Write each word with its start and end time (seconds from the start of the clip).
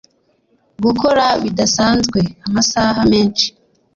gukora 0.83 1.25
bidasanzwe 1.43 2.19
amasaha 2.47 2.99
menshi 3.11 3.45